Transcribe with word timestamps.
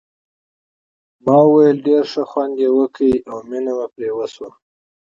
ما 1.25 1.37
وویل 1.45 1.77
ډېر 1.87 2.03
ښه 2.11 2.23
خوند 2.29 2.55
یې 2.63 2.69
وکړ 2.77 3.11
او 3.31 3.37
مینه 3.49 3.71
مې 3.77 3.87
پرې 3.93 4.09
وشوه. 4.17 4.49